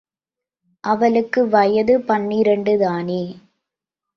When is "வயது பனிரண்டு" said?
1.47-2.77